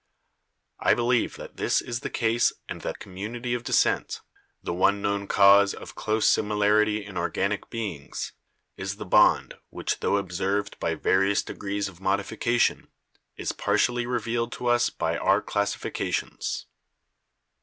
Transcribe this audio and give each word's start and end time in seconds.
I 0.79 0.95
believe 0.95 1.35
that 1.35 1.57
this 1.57 1.79
is 1.79 1.99
the 1.99 2.09
case 2.09 2.51
and 2.67 2.81
that 2.81 2.97
community 2.97 3.53
of 3.53 3.63
descent— 3.63 4.21
the 4.63 4.73
one 4.73 4.99
known 4.99 5.27
cause 5.27 5.75
of 5.75 5.93
close 5.93 6.25
similarity 6.25 7.05
in 7.05 7.17
organic 7.17 7.69
beings— 7.69 8.31
is 8.77 8.95
the 8.95 9.05
bond, 9.05 9.53
EVIDENCES 9.53 9.61
OF 9.61 9.69
ORGANIC 9.69 9.69
EVOLUTION 9.69 9.69
167 9.69 9.69
which 9.69 9.99
tho 9.99 10.15
observed 10.17 10.79
by 10.79 10.95
various 10.95 11.43
degrees 11.43 11.87
of 11.87 12.01
modification, 12.01 12.87
is 13.35 13.51
partially 13.51 14.07
revealed 14.07 14.51
to 14.53 14.65
us 14.65 14.89
by 14.89 15.19
our 15.19 15.39
classifications." 15.39 16.65